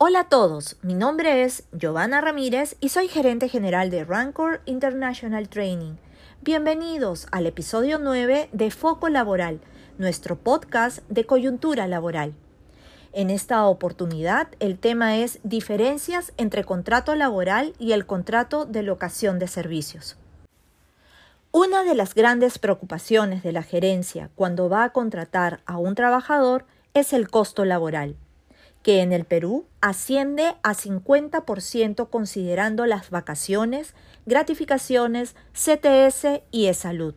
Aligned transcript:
Hola 0.00 0.20
a 0.20 0.28
todos, 0.28 0.76
mi 0.82 0.94
nombre 0.94 1.42
es 1.42 1.64
Giovanna 1.72 2.20
Ramírez 2.20 2.76
y 2.78 2.90
soy 2.90 3.08
gerente 3.08 3.48
general 3.48 3.90
de 3.90 4.04
Rancor 4.04 4.60
International 4.64 5.48
Training. 5.48 5.94
Bienvenidos 6.40 7.26
al 7.32 7.46
episodio 7.46 7.98
9 7.98 8.48
de 8.52 8.70
Foco 8.70 9.08
Laboral, 9.08 9.58
nuestro 9.98 10.36
podcast 10.36 11.00
de 11.08 11.26
coyuntura 11.26 11.88
laboral. 11.88 12.32
En 13.12 13.28
esta 13.28 13.66
oportunidad 13.66 14.46
el 14.60 14.78
tema 14.78 15.16
es 15.16 15.40
diferencias 15.42 16.32
entre 16.36 16.62
contrato 16.62 17.16
laboral 17.16 17.72
y 17.80 17.90
el 17.90 18.06
contrato 18.06 18.66
de 18.66 18.84
locación 18.84 19.40
de 19.40 19.48
servicios. 19.48 20.16
Una 21.50 21.82
de 21.82 21.96
las 21.96 22.14
grandes 22.14 22.60
preocupaciones 22.60 23.42
de 23.42 23.50
la 23.50 23.64
gerencia 23.64 24.30
cuando 24.36 24.68
va 24.68 24.84
a 24.84 24.92
contratar 24.92 25.60
a 25.66 25.76
un 25.76 25.96
trabajador 25.96 26.66
es 26.94 27.12
el 27.12 27.28
costo 27.28 27.64
laboral 27.64 28.14
que 28.88 29.02
en 29.02 29.12
el 29.12 29.26
Perú 29.26 29.66
asciende 29.82 30.56
a 30.62 30.72
50% 30.72 32.08
considerando 32.08 32.86
las 32.86 33.10
vacaciones, 33.10 33.92
gratificaciones, 34.24 35.36
CTS 35.52 36.40
y 36.50 36.68
e-salud. 36.68 37.14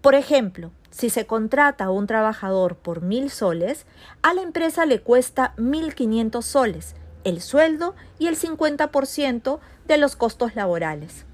Por 0.00 0.16
ejemplo, 0.16 0.72
si 0.90 1.10
se 1.10 1.26
contrata 1.26 1.84
a 1.84 1.90
un 1.92 2.08
trabajador 2.08 2.74
por 2.74 3.02
mil 3.02 3.30
soles, 3.30 3.86
a 4.22 4.34
la 4.34 4.42
empresa 4.42 4.84
le 4.84 5.00
cuesta 5.00 5.54
1.500 5.58 6.42
soles, 6.42 6.96
el 7.22 7.40
sueldo 7.40 7.94
y 8.18 8.26
el 8.26 8.36
50% 8.36 9.60
de 9.86 9.96
los 9.96 10.16
costos 10.16 10.56
laborales. 10.56 11.24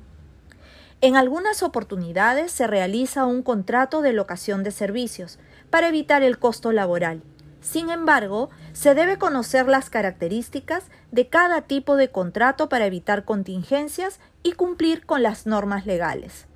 En 1.01 1.17
algunas 1.17 1.63
oportunidades 1.63 2.53
se 2.53 2.67
realiza 2.67 3.25
un 3.25 3.43
contrato 3.43 4.03
de 4.03 4.13
locación 4.13 4.65
de 4.65 4.71
servicios 4.71 5.39
para 5.71 5.89
evitar 5.89 6.23
el 6.23 6.39
costo 6.39 6.73
laboral 6.73 7.23
sin 7.61 7.91
embargo, 7.91 8.51
se 8.73 8.95
debe 8.95 9.19
conocer 9.19 9.69
las 9.69 9.91
características 9.91 10.85
de 11.11 11.29
cada 11.29 11.63
tipo 11.63 11.97
de 11.97 12.11
contrato 12.11 12.69
para 12.69 12.87
evitar 12.87 13.25
contingencias 13.25 14.21
y 14.43 14.53
cumplir 14.53 15.05
con 15.07 15.23
las 15.23 15.47
normas 15.47 15.87
legales. 15.87 16.47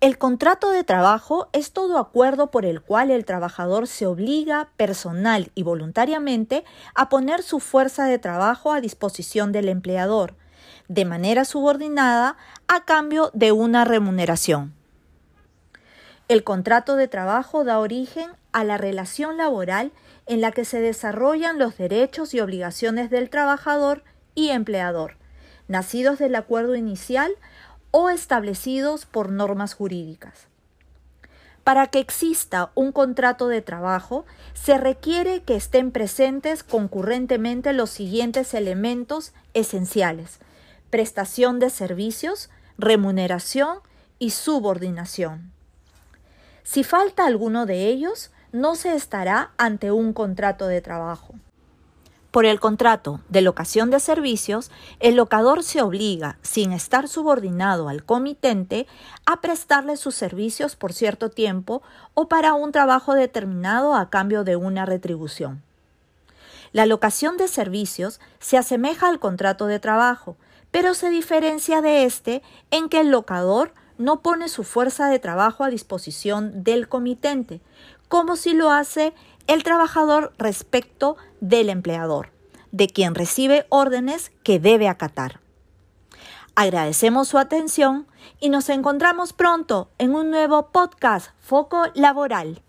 El 0.00 0.18
contrato 0.18 0.70
de 0.70 0.82
trabajo 0.82 1.48
es 1.52 1.72
todo 1.72 1.96
acuerdo 1.96 2.50
por 2.50 2.66
el 2.66 2.82
cual 2.82 3.12
el 3.12 3.24
trabajador 3.24 3.86
se 3.86 4.06
obliga 4.06 4.70
personal 4.76 5.52
y 5.54 5.62
voluntariamente 5.62 6.64
a 6.96 7.08
poner 7.08 7.42
su 7.44 7.60
fuerza 7.60 8.06
de 8.06 8.18
trabajo 8.18 8.72
a 8.72 8.80
disposición 8.80 9.52
del 9.52 9.68
empleador, 9.68 10.34
de 10.88 11.04
manera 11.04 11.44
subordinada 11.44 12.36
a 12.66 12.84
cambio 12.84 13.30
de 13.32 13.52
una 13.52 13.84
remuneración. 13.84 14.74
El 16.32 16.44
contrato 16.44 16.96
de 16.96 17.08
trabajo 17.08 17.62
da 17.62 17.78
origen 17.78 18.30
a 18.52 18.64
la 18.64 18.78
relación 18.78 19.36
laboral 19.36 19.92
en 20.24 20.40
la 20.40 20.50
que 20.50 20.64
se 20.64 20.80
desarrollan 20.80 21.58
los 21.58 21.76
derechos 21.76 22.32
y 22.32 22.40
obligaciones 22.40 23.10
del 23.10 23.28
trabajador 23.28 24.02
y 24.34 24.48
empleador, 24.48 25.18
nacidos 25.68 26.18
del 26.18 26.34
acuerdo 26.34 26.74
inicial 26.74 27.34
o 27.90 28.08
establecidos 28.08 29.04
por 29.04 29.30
normas 29.30 29.74
jurídicas. 29.74 30.46
Para 31.64 31.88
que 31.88 31.98
exista 31.98 32.70
un 32.74 32.92
contrato 32.92 33.48
de 33.48 33.60
trabajo, 33.60 34.24
se 34.54 34.78
requiere 34.78 35.42
que 35.42 35.56
estén 35.56 35.90
presentes 35.90 36.62
concurrentemente 36.62 37.74
los 37.74 37.90
siguientes 37.90 38.54
elementos 38.54 39.34
esenciales 39.52 40.38
prestación 40.88 41.58
de 41.58 41.68
servicios, 41.68 42.48
remuneración 42.78 43.80
y 44.18 44.30
subordinación. 44.30 45.52
Si 46.64 46.84
falta 46.84 47.26
alguno 47.26 47.66
de 47.66 47.88
ellos, 47.88 48.30
no 48.52 48.74
se 48.74 48.94
estará 48.94 49.50
ante 49.56 49.90
un 49.90 50.12
contrato 50.12 50.66
de 50.66 50.80
trabajo. 50.80 51.34
Por 52.30 52.46
el 52.46 52.60
contrato 52.60 53.20
de 53.28 53.42
locación 53.42 53.90
de 53.90 54.00
servicios, 54.00 54.70
el 55.00 55.16
locador 55.16 55.62
se 55.62 55.82
obliga, 55.82 56.38
sin 56.40 56.72
estar 56.72 57.06
subordinado 57.06 57.90
al 57.90 58.04
comitente, 58.04 58.86
a 59.26 59.42
prestarle 59.42 59.98
sus 59.98 60.14
servicios 60.14 60.74
por 60.74 60.94
cierto 60.94 61.28
tiempo 61.28 61.82
o 62.14 62.28
para 62.28 62.54
un 62.54 62.72
trabajo 62.72 63.12
determinado 63.12 63.94
a 63.94 64.08
cambio 64.08 64.44
de 64.44 64.56
una 64.56 64.86
retribución. 64.86 65.62
La 66.72 66.86
locación 66.86 67.36
de 67.36 67.48
servicios 67.48 68.18
se 68.38 68.56
asemeja 68.56 69.08
al 69.08 69.20
contrato 69.20 69.66
de 69.66 69.78
trabajo, 69.78 70.38
pero 70.70 70.94
se 70.94 71.10
diferencia 71.10 71.82
de 71.82 72.04
este 72.04 72.42
en 72.70 72.88
que 72.88 73.00
el 73.00 73.10
locador 73.10 73.74
no 74.02 74.20
pone 74.20 74.48
su 74.48 74.64
fuerza 74.64 75.08
de 75.08 75.18
trabajo 75.18 75.64
a 75.64 75.70
disposición 75.70 76.64
del 76.64 76.88
comitente, 76.88 77.60
como 78.08 78.36
si 78.36 78.52
lo 78.52 78.70
hace 78.70 79.14
el 79.46 79.62
trabajador 79.62 80.32
respecto 80.38 81.16
del 81.40 81.70
empleador, 81.70 82.30
de 82.72 82.88
quien 82.88 83.14
recibe 83.14 83.66
órdenes 83.68 84.32
que 84.42 84.58
debe 84.58 84.88
acatar. 84.88 85.40
Agradecemos 86.54 87.28
su 87.28 87.38
atención 87.38 88.06
y 88.38 88.50
nos 88.50 88.68
encontramos 88.68 89.32
pronto 89.32 89.88
en 89.98 90.14
un 90.14 90.30
nuevo 90.30 90.70
podcast 90.70 91.30
Foco 91.40 91.86
Laboral. 91.94 92.60